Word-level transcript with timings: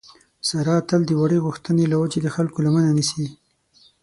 ساره 0.47 0.75
تل 0.89 1.01
د 1.07 1.11
وړې 1.21 1.37
غوښتنې 1.45 1.85
له 1.91 1.97
وجې 2.01 2.19
د 2.23 2.27
خلکو 2.35 2.63
لمنه 2.65 2.89
نیسي. 2.97 3.25